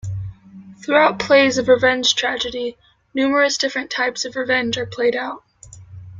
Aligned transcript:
Throughout 0.83 1.19
plays 1.19 1.59
of 1.59 1.67
Revenge 1.67 2.15
Tragedy, 2.15 2.75
numerous 3.13 3.55
different 3.55 3.91
types 3.91 4.25
of 4.25 4.35
revenge 4.35 4.75
are 4.79 4.87
played 4.87 5.15
out. 5.15 5.43